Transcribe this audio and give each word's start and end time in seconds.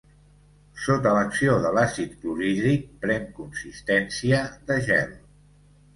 Sota 0.85 1.11
l'acció 1.17 1.57
de 1.65 1.73
l'àcid 1.75 2.15
clorhídric 2.23 2.89
pren 3.05 3.29
consistència 3.41 4.41
de 4.71 4.79
gel. 4.89 5.17